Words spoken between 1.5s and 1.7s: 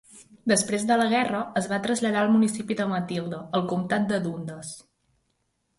es